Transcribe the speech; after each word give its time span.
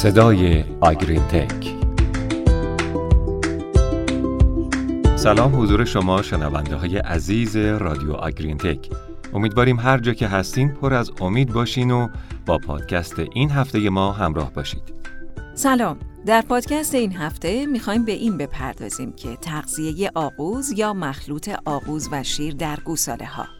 صدای 0.00 0.64
آگرین 0.80 1.22
تک 1.22 1.74
سلام 5.16 5.62
حضور 5.62 5.84
شما 5.84 6.22
شنونده 6.22 6.76
های 6.76 6.98
عزیز 6.98 7.56
رادیو 7.56 8.12
آگرین 8.12 8.58
تک 8.58 8.90
امیدواریم 9.34 9.80
هر 9.80 9.98
جا 9.98 10.12
که 10.12 10.28
هستین 10.28 10.68
پر 10.68 10.94
از 10.94 11.10
امید 11.20 11.52
باشین 11.52 11.90
و 11.90 12.08
با 12.46 12.58
پادکست 12.58 13.18
این 13.32 13.50
هفته 13.50 13.90
ما 13.90 14.12
همراه 14.12 14.52
باشید. 14.52 14.82
سلام. 15.54 15.98
در 16.26 16.42
پادکست 16.42 16.94
این 16.94 17.12
هفته 17.12 17.66
می‌خوایم 17.66 18.04
به 18.04 18.12
این 18.12 18.38
بپردازیم 18.38 19.12
که 19.12 19.36
تغذیه 19.36 20.10
آغوز 20.14 20.72
یا 20.76 20.92
مخلوط 20.92 21.50
آغوز 21.64 22.08
و 22.12 22.22
شیر 22.22 22.54
در 22.54 22.78
گوساله 22.84 23.26
ها 23.26 23.59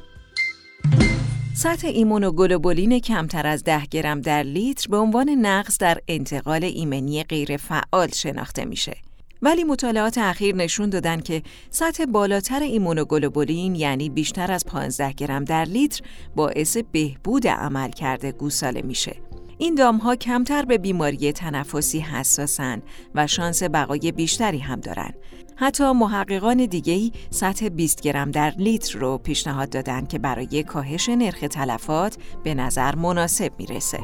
سطح 1.62 1.88
ایمونوگلوبولین 1.88 2.98
کمتر 2.98 3.46
از 3.46 3.64
10 3.64 3.82
گرم 3.90 4.20
در 4.20 4.42
لیتر 4.42 4.88
به 4.90 4.96
عنوان 4.96 5.28
نقص 5.30 5.78
در 5.78 6.00
انتقال 6.08 6.64
ایمنی 6.64 7.22
غیر 7.24 7.56
فعال 7.56 8.08
شناخته 8.08 8.64
میشه. 8.64 8.96
ولی 9.42 9.64
مطالعات 9.64 10.18
اخیر 10.18 10.56
نشون 10.56 10.90
دادن 10.90 11.20
که 11.20 11.42
سطح 11.70 12.04
بالاتر 12.04 12.62
ایمونوگلوبولین 12.62 13.74
یعنی 13.74 14.08
بیشتر 14.08 14.52
از 14.52 14.64
15 14.64 15.12
گرم 15.12 15.44
در 15.44 15.64
لیتر 15.64 16.00
باعث 16.36 16.76
بهبود 16.92 17.46
عملکرد 17.46 18.32
گوساله 18.32 18.82
میشه. 18.82 19.16
این 19.60 19.74
دام 19.74 19.96
ها 19.96 20.16
کمتر 20.16 20.64
به 20.64 20.78
بیماری 20.78 21.32
تنفسی 21.32 22.00
حساسن 22.00 22.82
و 23.14 23.26
شانس 23.26 23.62
بقای 23.62 24.12
بیشتری 24.12 24.58
هم 24.58 24.80
دارن. 24.80 25.10
حتی 25.56 25.92
محققان 25.92 26.66
دیگه‌ای 26.66 27.12
سطح 27.30 27.68
20 27.68 28.00
گرم 28.00 28.30
در 28.30 28.52
لیتر 28.58 28.98
رو 28.98 29.18
پیشنهاد 29.18 29.70
دادن 29.70 30.06
که 30.06 30.18
برای 30.18 30.62
کاهش 30.62 31.08
نرخ 31.08 31.40
تلفات 31.40 32.16
به 32.44 32.54
نظر 32.54 32.94
مناسب 32.94 33.52
می‌رسه. 33.58 33.98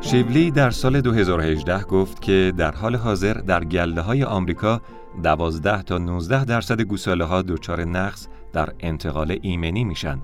شیبلی 0.00 0.50
در 0.50 0.70
سال 0.70 1.00
2018 1.00 1.82
گفت 1.82 2.22
که 2.22 2.52
در 2.56 2.74
حال 2.74 2.96
حاضر 2.96 3.34
در 3.34 3.64
گله 3.64 4.00
های 4.00 4.24
آمریکا 4.24 4.80
12 5.22 5.82
تا 5.82 5.98
19 5.98 6.44
درصد 6.44 6.80
گوساله 6.80 7.24
ها 7.24 7.42
دچار 7.42 7.84
نقص 7.84 8.28
در 8.52 8.72
انتقال 8.80 9.38
ایمنی 9.42 9.84
میشن 9.84 10.20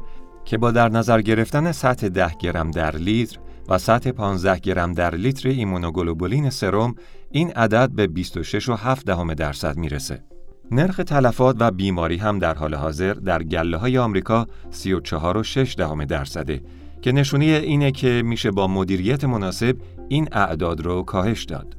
که 0.46 0.58
با 0.58 0.70
در 0.70 0.88
نظر 0.88 1.20
گرفتن 1.20 1.72
سطح 1.72 2.08
10 2.08 2.30
گرم 2.40 2.70
در 2.70 2.96
لیتر 2.96 3.38
و 3.68 3.78
سطح 3.78 4.10
15 4.10 4.58
گرم 4.58 4.92
در 4.92 5.14
لیتر 5.14 5.48
ایمونوگلوبولین 5.48 6.50
سرم 6.50 6.94
این 7.30 7.50
عدد 7.50 7.90
به 7.90 8.06
26.7 8.06 9.04
دهم 9.06 9.34
درصد 9.34 9.76
می‌رسه. 9.76 10.22
نرخ 10.70 10.96
تلفات 10.96 11.56
و 11.58 11.70
بیماری 11.70 12.16
هم 12.16 12.38
در 12.38 12.54
حال 12.54 12.74
حاضر 12.74 13.14
در 13.14 13.42
گله 13.42 13.76
های 13.76 13.98
آمریکا 13.98 14.46
34.6 14.72 15.74
دهم 15.74 16.04
درصده 16.04 16.60
که 17.02 17.12
نشونی 17.12 17.50
اینه 17.50 17.90
که 17.92 18.22
میشه 18.24 18.50
با 18.50 18.66
مدیریت 18.66 19.24
مناسب 19.24 19.76
این 20.08 20.28
اعداد 20.32 20.80
رو 20.80 21.02
کاهش 21.02 21.44
داد. 21.44 21.76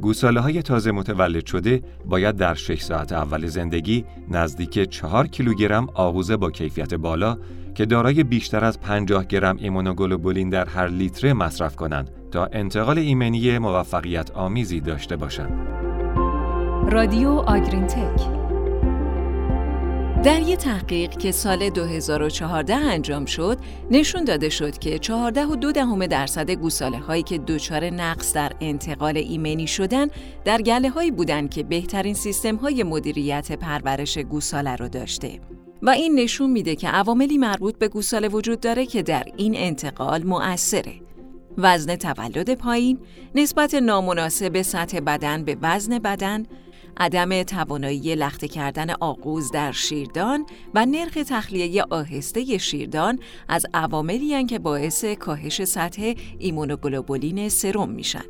گوساله 0.00 0.40
های 0.40 0.62
تازه 0.62 0.90
متولد 0.92 1.46
شده 1.46 1.82
باید 2.06 2.36
در 2.36 2.54
6 2.54 2.82
ساعت 2.82 3.12
اول 3.12 3.46
زندگی 3.46 4.04
نزدیک 4.30 4.90
4 4.90 5.26
کیلوگرم 5.26 5.86
آغوزه 5.94 6.36
با 6.36 6.50
کیفیت 6.50 6.94
بالا 6.94 7.38
که 7.78 7.86
دارای 7.86 8.24
بیشتر 8.24 8.64
از 8.64 8.80
50 8.80 9.24
گرم 9.24 9.56
ایمونوگلوبولین 9.60 10.50
در 10.50 10.68
هر 10.68 10.88
لیتر 10.88 11.32
مصرف 11.32 11.76
کنند 11.76 12.10
تا 12.30 12.48
انتقال 12.52 12.98
ایمنی 12.98 13.58
موفقیت 13.58 14.30
آمیزی 14.30 14.80
داشته 14.80 15.16
باشند. 15.16 15.52
رادیو 16.92 17.28
آگرین 17.28 17.86
تک 17.86 18.22
در 20.22 20.40
یک 20.40 20.58
تحقیق 20.58 21.10
که 21.10 21.32
سال 21.32 21.70
2014 21.70 22.74
انجام 22.74 23.24
شد، 23.24 23.58
نشون 23.90 24.24
داده 24.24 24.48
شد 24.48 24.78
که 24.78 24.98
14 24.98 25.46
و 25.46 25.56
دو 25.56 25.72
دهم 25.72 26.06
درصد 26.06 26.50
گوساله 26.50 26.98
هایی 26.98 27.22
که 27.22 27.38
دچار 27.38 27.84
نقص 27.84 28.32
در 28.32 28.52
انتقال 28.60 29.16
ایمنی 29.16 29.66
شدن 29.66 30.06
در 30.44 30.62
گله 30.62 30.90
هایی 30.90 31.10
بودند 31.10 31.50
که 31.50 31.62
بهترین 31.62 32.14
سیستم 32.14 32.56
های 32.56 32.82
مدیریت 32.82 33.52
پرورش 33.52 34.18
گوساله 34.18 34.76
رو 34.76 34.88
داشته. 34.88 35.40
و 35.82 35.90
این 35.90 36.14
نشون 36.14 36.50
میده 36.50 36.76
که 36.76 36.88
عواملی 36.88 37.38
مربوط 37.38 37.78
به 37.78 37.88
گوساله 37.88 38.28
وجود 38.28 38.60
داره 38.60 38.86
که 38.86 39.02
در 39.02 39.26
این 39.36 39.56
انتقال 39.56 40.22
مؤثره. 40.22 40.94
وزن 41.58 41.96
تولد 41.96 42.54
پایین، 42.54 42.98
نسبت 43.34 43.74
نامناسب 43.74 44.62
سطح 44.62 45.00
بدن 45.00 45.44
به 45.44 45.56
وزن 45.62 45.98
بدن، 45.98 46.46
عدم 46.98 47.42
توانایی 47.42 48.14
لخته 48.14 48.48
کردن 48.48 48.90
آغوز 48.90 49.50
در 49.50 49.72
شیردان 49.72 50.46
و 50.74 50.86
نرخ 50.86 51.14
تخلیه 51.14 51.84
آهسته 51.90 52.58
شیردان 52.58 53.18
از 53.48 53.66
عواملی 53.74 54.44
که 54.44 54.58
باعث 54.58 55.04
کاهش 55.04 55.64
سطح 55.64 56.14
ایمونوگلوبولین 56.38 57.48
سرم 57.48 57.90
میشن. 57.90 58.24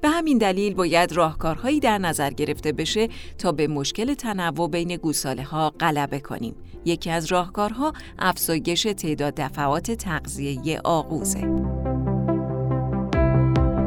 به 0.00 0.08
همین 0.08 0.38
دلیل 0.38 0.74
باید 0.74 1.12
راهکارهایی 1.12 1.80
در 1.80 1.98
نظر 1.98 2.30
گرفته 2.30 2.72
بشه 2.72 3.08
تا 3.38 3.52
به 3.52 3.68
مشکل 3.68 4.14
تنوع 4.14 4.70
بین 4.70 4.96
گوساله 4.96 5.42
ها 5.42 5.70
غلبه 5.70 6.20
کنیم. 6.20 6.54
یکی 6.84 7.10
از 7.10 7.26
راهکارها 7.26 7.92
افزایش 8.18 8.82
تعداد 8.82 9.34
دفعات 9.34 9.90
تغذیه 9.90 10.80
آغوزه. 10.84 12.21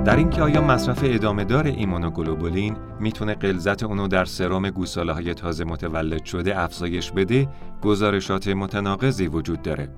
در 0.06 0.16
اینکه 0.16 0.42
آیا 0.42 0.62
مصرف 0.62 1.00
ادامه 1.04 1.44
دار 1.44 1.68
ایمونوگلوبولین 1.68 2.78
می‌تونه 3.00 3.34
غلظت 3.34 3.84
اونو 3.84 4.08
در 4.08 4.26
سرم 4.26 4.70
گوساله 4.70 5.14
های 5.14 5.34
تازه 5.34 5.64
متولد 5.64 6.26
شده 6.26 6.60
افزایش 6.60 7.12
بده 7.12 7.48
گزارشات 7.82 8.48
متناقضی 8.48 9.28
وجود 9.28 9.62
داره. 9.62 9.90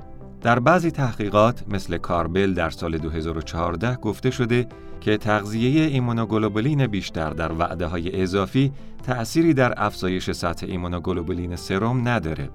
در 0.42 0.60
بعضی 0.60 0.92
تحقیقات 0.92 1.64
مثل 1.68 1.98
کاربل 1.98 2.54
در 2.54 2.70
سال 2.70 2.98
2014 2.98 3.96
گفته 3.96 4.32
شده 4.32 4.68
که 5.02 5.18
تغذیه 5.18 5.86
ایمونوگلوبولین 5.86 6.88
بیشتر 6.88 7.30
در 7.30 7.52
وعده 7.52 7.86
های 7.86 8.22
اضافی 8.22 8.72
تأثیری 9.04 9.54
در 9.54 9.74
افزایش 9.78 10.32
سطح 10.32 10.66
ایمونوگلوبولین 10.70 11.56
سرم 11.56 12.08
نداره. 12.08 12.50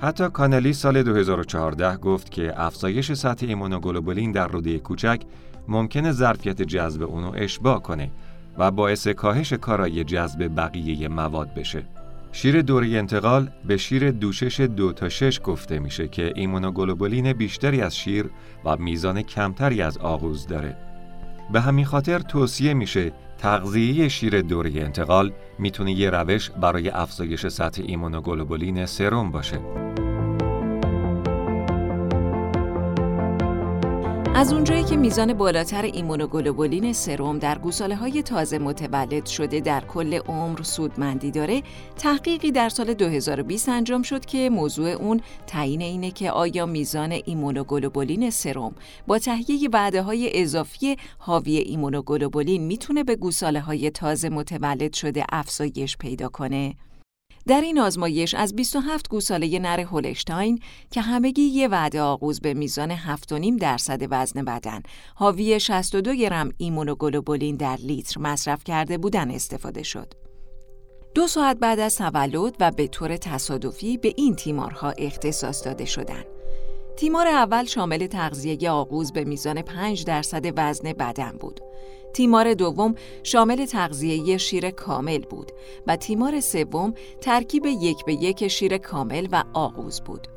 حتی 0.00 0.28
کانلی 0.28 0.72
سال 0.72 1.02
2014 1.02 1.96
گفت 1.96 2.30
که 2.30 2.52
افزایش 2.56 3.12
سطح 3.12 3.46
ایمونوگلوبولین 3.46 4.32
در 4.32 4.48
روده 4.48 4.78
کوچک 4.78 5.20
ممکنه 5.68 6.12
ظرفیت 6.12 6.62
جذب 6.62 7.02
اونو 7.02 7.32
اشباع 7.34 7.78
کنه 7.78 8.10
و 8.58 8.70
باعث 8.70 9.08
کاهش 9.08 9.52
کارایی 9.52 10.04
جذب 10.04 10.56
بقیه 10.56 11.08
مواد 11.08 11.54
بشه. 11.54 11.82
شیر 12.32 12.62
دوره 12.62 12.98
انتقال 12.98 13.50
به 13.66 13.76
شیر 13.76 14.10
دوشش 14.10 14.60
دو 14.60 14.92
تا 14.92 15.08
شش 15.08 15.40
گفته 15.44 15.78
میشه 15.78 16.08
که 16.08 16.32
ایمونوگلوبولین 16.36 17.32
بیشتری 17.32 17.80
از 17.80 17.96
شیر 17.96 18.30
و 18.64 18.76
میزان 18.76 19.22
کمتری 19.22 19.82
از 19.82 19.98
آغوز 19.98 20.46
داره. 20.46 20.76
به 21.52 21.60
همین 21.60 21.84
خاطر 21.84 22.18
توصیه 22.18 22.74
میشه 22.74 23.12
تغذیه 23.38 24.08
شیر 24.08 24.40
دوره 24.40 24.80
انتقال 24.80 25.32
می‌تونه 25.58 25.92
یه 25.92 26.10
روش 26.10 26.50
برای 26.50 26.88
افزایش 26.88 27.46
سطح 27.46 27.82
ایمونوگلوبولین 27.86 28.86
سرم 28.86 29.30
باشه. 29.30 29.60
از 34.38 34.52
اونجایی 34.52 34.84
که 34.84 34.96
میزان 34.96 35.34
بالاتر 35.34 35.82
ایمونوگلوبولین 35.82 36.92
سرم 36.92 37.38
در 37.38 37.58
گوساله 37.58 37.96
های 37.96 38.22
تازه 38.22 38.58
متولد 38.58 39.26
شده 39.26 39.60
در 39.60 39.80
کل 39.84 40.14
عمر 40.14 40.62
سودمندی 40.62 41.30
داره 41.30 41.62
تحقیقی 41.96 42.52
در 42.52 42.68
سال 42.68 42.94
2020 42.94 43.68
انجام 43.68 44.02
شد 44.02 44.24
که 44.24 44.50
موضوع 44.50 44.88
اون 44.88 45.20
تعیین 45.46 45.82
اینه 45.82 46.10
که 46.10 46.30
آیا 46.30 46.66
میزان 46.66 47.12
ایمونوگلوبولین 47.24 48.30
سرم 48.30 48.74
با 49.06 49.18
تهیه 49.18 49.68
وعده 49.72 50.02
های 50.02 50.42
اضافی 50.42 50.96
حاوی 51.18 51.56
ایمونوگلوبولین 51.56 52.62
می‌تونه 52.62 53.04
به 53.04 53.16
گوساله 53.16 53.60
های 53.60 53.90
تازه 53.90 54.28
متولد 54.28 54.92
شده 54.92 55.24
افزایش 55.32 55.96
پیدا 55.96 56.28
کنه؟ 56.28 56.74
در 57.46 57.60
این 57.60 57.78
آزمایش 57.78 58.34
از 58.34 58.56
27 58.56 59.08
گوساله 59.08 59.58
نر 59.58 59.80
هولشتاین 59.80 60.60
که 60.90 61.00
همگی 61.00 61.42
یه 61.42 61.68
وعده 61.68 62.00
آغوز 62.00 62.40
به 62.40 62.54
میزان 62.54 62.96
7.5 62.96 63.60
درصد 63.60 64.02
وزن 64.10 64.44
بدن 64.44 64.82
حاوی 65.14 65.60
62 65.60 66.14
گرم 66.14 66.52
ایمونوگلوبولین 66.56 67.56
در 67.56 67.76
لیتر 67.76 68.20
مصرف 68.20 68.64
کرده 68.64 68.98
بودن 68.98 69.30
استفاده 69.30 69.82
شد. 69.82 70.14
دو 71.14 71.26
ساعت 71.26 71.56
بعد 71.56 71.80
از 71.80 71.96
تولد 71.96 72.56
و 72.60 72.70
به 72.70 72.88
طور 72.88 73.16
تصادفی 73.16 73.96
به 73.96 74.12
این 74.16 74.34
تیمارها 74.34 74.90
اختصاص 74.90 75.64
داده 75.64 75.84
شدند. 75.84 76.35
تیمار 76.96 77.26
اول 77.26 77.64
شامل 77.64 78.06
تغذیه 78.06 78.70
آغوز 78.70 79.12
به 79.12 79.24
میزان 79.24 79.62
5 79.62 80.04
درصد 80.04 80.52
وزن 80.56 80.92
بدن 80.92 81.36
بود. 81.40 81.60
تیمار 82.12 82.54
دوم 82.54 82.94
شامل 83.22 83.66
تغذیه 83.66 84.38
شیر 84.38 84.70
کامل 84.70 85.18
بود 85.18 85.52
و 85.86 85.96
تیمار 85.96 86.40
سوم 86.40 86.94
ترکیب 87.20 87.66
یک 87.66 88.04
به 88.04 88.12
یک 88.12 88.48
شیر 88.48 88.78
کامل 88.78 89.28
و 89.32 89.44
آغوز 89.54 90.00
بود. 90.00 90.28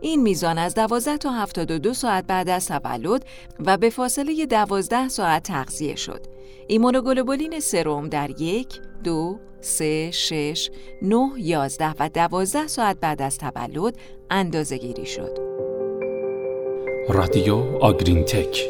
این 0.00 0.22
میزان 0.22 0.58
از 0.58 0.74
12 0.74 1.16
تا 1.16 1.30
72 1.30 1.94
ساعت 1.94 2.26
بعد 2.26 2.48
از 2.48 2.68
تولد 2.68 3.24
و 3.66 3.76
به 3.76 3.90
فاصله 3.90 4.46
12 4.46 5.08
ساعت 5.08 5.42
تغذیه 5.42 5.96
شد. 5.96 6.26
ایمونوگلوبولین 6.66 7.60
سرم 7.60 8.08
در 8.08 8.40
یک، 8.40 8.80
دو، 9.04 9.38
سه، 9.60 10.10
شش، 10.10 10.70
نه، 11.02 11.30
یازده 11.36 11.94
و 12.00 12.08
دوازده 12.08 12.66
ساعت 12.66 13.00
بعد 13.00 13.22
از 13.22 13.38
تولد 13.38 13.96
اندازه 14.30 14.78
گیری 14.78 15.06
شد. 15.06 15.47
رادیو 17.10 17.56
آگرین 17.80 18.24
تک 18.24 18.64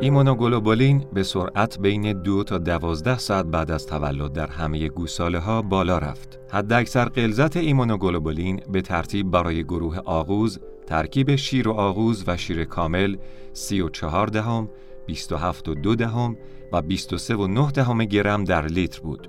ایمونوگلوبولین 0.00 1.04
به 1.12 1.22
سرعت 1.22 1.78
بین 1.78 2.22
دو 2.22 2.44
تا 2.44 2.58
دوازده 2.58 3.18
ساعت 3.18 3.46
بعد 3.46 3.70
از 3.70 3.86
تولد 3.86 4.32
در 4.32 4.46
همه 4.46 4.88
گوساله 4.88 5.38
ها 5.38 5.62
بالا 5.62 5.98
رفت. 5.98 6.38
حداکثر 6.50 7.08
غلظت 7.08 7.56
ایمونوگلوبولین 7.56 8.60
به 8.72 8.82
ترتیب 8.82 9.30
برای 9.30 9.64
گروه 9.64 9.98
آغوز 9.98 10.58
ترکیب 10.86 11.36
شیر 11.36 11.68
و 11.68 11.72
آغوز 11.72 12.24
و 12.26 12.36
شیر 12.36 12.64
کامل 12.64 13.16
34 13.52 14.26
دهم، 14.26 14.68
27 15.06 15.68
و 15.68 15.74
2 15.74 15.94
دهم 15.94 16.36
و 16.72 16.82
23 16.82 17.34
و 17.36 17.46
9 17.46 17.70
دهم 17.70 18.04
گرم 18.04 18.44
در 18.44 18.66
لیتر 18.66 19.00
بود. 19.00 19.28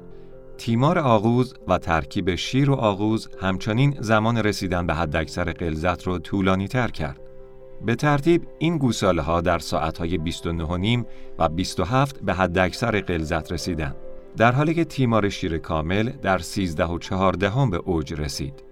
تیمار 0.58 1.00
آغوز 1.00 1.54
و 1.68 1.78
ترکیب 1.78 2.36
شیر 2.36 2.72
و 2.72 2.74
آغوز 2.74 3.30
همچنین 3.42 3.98
زمان 4.00 4.38
رسیدن 4.38 4.88
به 4.88 4.94
حداکثر 4.94 5.52
غلظت 5.52 6.08
را 6.08 6.20
طولانی 6.20 6.68
تر 6.68 6.88
کرد. 6.88 7.29
به 7.86 7.96
ترتیب 7.96 8.48
این 8.60 8.78
گوساله 8.78 9.22
ها 9.22 9.42
در 9.42 9.60
ساعتهای 9.60 10.18
29 10.18 11.06
و 11.40 11.50
27 11.50 12.24
به 12.24 12.34
حداکثر 12.34 13.02
غلظت 13.02 13.52
رسیدند. 13.52 13.96
در 14.38 14.52
حالی 14.52 14.74
که 14.74 14.84
تیمار 14.84 15.30
شیر 15.30 15.58
کامل 15.58 16.10
در 16.10 16.38
13 16.38 16.86
و 16.86 16.98
14 16.98 17.50
هم 17.50 17.70
به 17.70 17.78
اوج 17.78 18.14
رسید. 18.14 18.64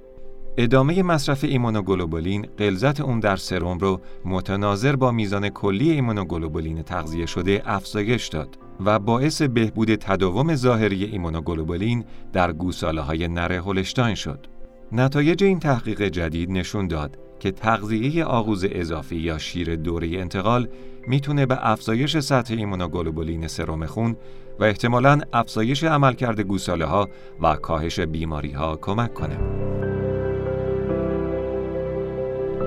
ادامه 0.57 1.03
مصرف 1.03 1.43
ایمونوگلوبولین 1.43 2.47
غلظت 2.59 3.01
اون 3.01 3.19
در 3.19 3.35
سرم 3.35 3.77
رو 3.77 4.01
متناظر 4.25 4.95
با 4.95 5.11
میزان 5.11 5.49
کلی 5.49 5.91
ایمونوگلوبولین 5.91 6.81
تغذیه 6.81 7.25
شده 7.25 7.61
افزایش 7.65 8.27
داد 8.27 8.57
و 8.85 8.99
باعث 8.99 9.41
بهبود 9.41 9.95
تداوم 9.95 10.55
ظاهری 10.55 11.05
ایمونوگلوبولین 11.05 12.05
در 12.33 12.51
گوساله 12.51 13.01
های 13.01 13.27
نر 13.27 13.53
هولشتاین 13.53 14.15
شد. 14.15 14.47
نتایج 14.91 15.43
این 15.43 15.59
تحقیق 15.59 16.01
جدید 16.01 16.51
نشون 16.51 16.87
داد 16.87 17.17
که 17.39 17.51
تغذیه 17.51 18.25
آغوز 18.25 18.65
اضافی 18.71 19.15
یا 19.15 19.37
شیر 19.37 19.75
دوره 19.75 20.07
انتقال 20.07 20.67
می‌تونه 21.07 21.45
به 21.45 21.57
افزایش 21.71 22.17
سطح 22.17 22.53
ایمونوگلوبولین 22.53 23.47
سرم 23.47 23.85
خون 23.85 24.15
و 24.59 24.63
احتمالاً 24.63 25.21
افزایش 25.33 25.83
عملکرد 25.83 26.39
گوساله 26.39 26.85
ها 26.85 27.09
و 27.41 27.55
کاهش 27.55 27.99
بیماری 27.99 28.51
ها 28.51 28.75
کمک 28.81 29.13
کنه. 29.13 29.37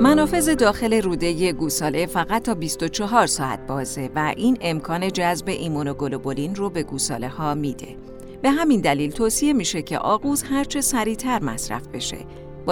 منافذ 0.00 0.56
داخل 0.56 1.02
روده 1.02 1.52
گوساله 1.52 2.06
فقط 2.06 2.42
تا 2.42 2.54
24 2.54 3.26
ساعت 3.26 3.66
بازه 3.66 4.10
و 4.14 4.34
این 4.36 4.58
امکان 4.60 5.12
جذب 5.12 5.48
ایمونوگلوبولین 5.48 6.54
رو 6.54 6.70
به 6.70 6.82
گوساله 6.82 7.28
ها 7.28 7.54
میده. 7.54 7.96
به 8.42 8.50
همین 8.50 8.80
دلیل 8.80 9.10
توصیه 9.10 9.52
میشه 9.52 9.82
که 9.82 9.98
آغوز 9.98 10.42
هرچه 10.42 10.80
سریعتر 10.80 11.42
مصرف 11.42 11.88
بشه 11.88 12.16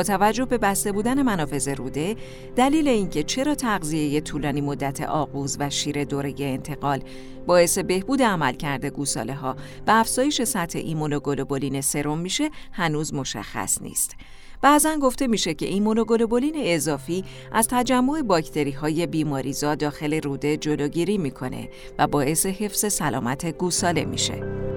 توجه 0.02 0.44
به 0.44 0.58
بسته 0.58 0.92
بودن 0.92 1.22
منافذ 1.22 1.68
روده 1.68 2.16
دلیل 2.56 2.88
اینکه 2.88 3.22
چرا 3.22 3.54
تغذیه 3.54 4.20
طولانی 4.20 4.60
مدت 4.60 5.00
آغوز 5.00 5.56
و 5.60 5.70
شیر 5.70 6.04
دوره 6.04 6.34
انتقال 6.38 7.02
باعث 7.46 7.78
بهبود 7.78 8.22
عملکرد 8.22 8.86
گوساله 8.86 9.34
ها 9.34 9.56
و 9.86 9.90
افزایش 9.90 10.42
سطح 10.42 10.78
ایمونوگلوبولین 10.78 11.80
سرم 11.80 12.18
میشه 12.18 12.50
هنوز 12.72 13.14
مشخص 13.14 13.82
نیست 13.82 14.16
بعضا 14.62 14.96
گفته 14.96 15.26
میشه 15.26 15.54
که 15.54 15.66
ایمونوگلوبولین 15.66 16.54
اضافی 16.56 17.24
از 17.52 17.68
تجمع 17.70 18.22
باکتری 18.22 18.72
های 18.72 19.06
بیماریزا 19.06 19.74
داخل 19.74 20.20
روده 20.20 20.56
جلوگیری 20.56 21.18
می‌کنه 21.18 21.68
و 21.98 22.06
باعث 22.06 22.46
حفظ 22.46 22.92
سلامت 22.92 23.46
گوساله 23.46 24.04
میشه. 24.04 24.67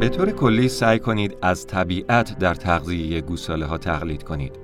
به 0.00 0.08
طور 0.08 0.30
کلی 0.30 0.68
سعی 0.68 0.98
کنید 0.98 1.36
از 1.42 1.66
طبیعت 1.66 2.38
در 2.38 2.54
تغذیه 2.54 3.20
گوساله 3.20 3.66
ها 3.66 3.78
تقلید 3.78 4.22
کنید. 4.22 4.58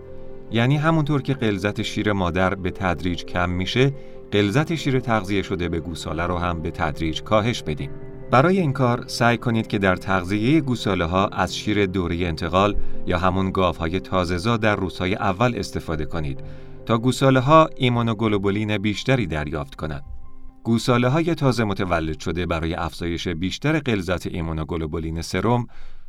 یعنی 0.51 0.77
همونطور 0.77 1.23
که 1.23 1.35
غلظت 1.35 1.83
شیر 1.83 2.13
مادر 2.13 2.55
به 2.55 2.71
تدریج 2.71 3.25
کم 3.25 3.51
میشه، 3.51 3.93
غلظت 4.33 4.75
شیر 4.75 5.01
تغذیه 5.01 5.43
شده 5.43 5.69
به 5.69 5.81
گوساله 5.81 6.27
رو 6.27 6.39
هم 6.39 6.63
به 6.63 6.71
تدریج 6.71 7.23
کاهش 7.23 7.63
بدیم. 7.63 7.91
برای 8.31 8.61
این 8.61 8.73
کار 8.73 9.05
سعی 9.07 9.39
کنید 9.39 9.67
که 9.67 9.79
در 9.79 9.97
تغذیه 9.97 10.61
گوساله 10.61 11.05
ها 11.05 11.27
از 11.27 11.57
شیر 11.57 11.87
دوره 11.87 12.17
انتقال 12.17 12.77
یا 13.07 13.19
همون 13.19 13.51
گاوهای 13.51 14.01
تازه‌زا 14.01 14.57
در 14.57 14.77
روزهای 14.77 15.15
اول 15.15 15.55
استفاده 15.57 16.05
کنید 16.05 16.41
تا 16.87 16.99
گوساله 16.99 17.41
ها 17.41 17.69
ایمونوگلوبولین 17.77 18.79
بیشتری 18.79 19.27
دریافت 19.27 19.75
کنند. 19.75 20.16
گوساله 20.67 21.09
های 21.09 21.35
تازه 21.35 21.65
متولد 21.65 22.21
شده 22.21 22.47
برای 22.47 22.75
افزایش 22.75 23.29
بیشتر 23.29 23.79
غلظت 23.79 24.27
ایمونوگلوبولین 24.27 25.23
سرم 25.23 25.67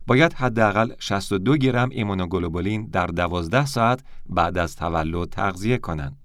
باید 0.07 0.33
حداقل 0.33 0.91
62 0.99 1.57
گرم 1.57 1.89
ایمونوگلوبولین 1.89 2.89
در 2.91 3.07
12 3.07 3.65
ساعت 3.65 4.03
بعد 4.29 4.57
از 4.57 4.75
تولد 4.75 5.29
تغذیه 5.29 5.77
کنند. 5.77 6.17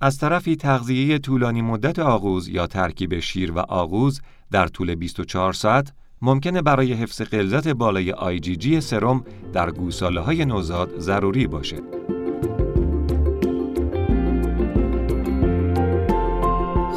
از 0.00 0.18
طرفی 0.18 0.56
تغذیه 0.56 1.18
طولانی 1.18 1.62
مدت 1.62 1.98
آغوز 1.98 2.48
یا 2.48 2.66
ترکیب 2.66 3.20
شیر 3.20 3.52
و 3.52 3.58
آغوز 3.58 4.20
در 4.50 4.66
طول 4.66 4.94
24 4.94 5.52
ساعت 5.52 5.92
ممکنه 6.22 6.62
برای 6.62 6.92
حفظ 6.92 7.22
غلظت 7.22 7.68
بالای 7.68 8.12
IgG 8.12 8.78
سرم 8.78 9.24
در 9.52 9.70
گوساله 9.70 10.20
های 10.20 10.44
نوزاد 10.44 10.98
ضروری 10.98 11.46
باشه. 11.46 11.76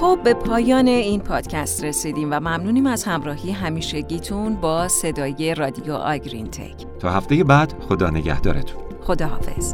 خب 0.01 0.19
به 0.24 0.33
پایان 0.33 0.88
این 0.88 1.19
پادکست 1.19 1.83
رسیدیم 1.83 2.31
و 2.31 2.39
ممنونیم 2.39 2.86
از 2.86 3.03
همراهی 3.03 3.51
همیشگیتون 3.51 4.56
با 4.56 4.88
صدای 4.88 5.56
رادیو 5.56 5.94
آگرین 5.94 6.48
تک. 6.48 6.86
تا 7.00 7.12
هفته 7.12 7.44
بعد 7.44 7.74
خدا 7.89 8.09
نگهدارتون. 8.09 8.81
خدا 9.01 9.27
حافظ 9.27 9.74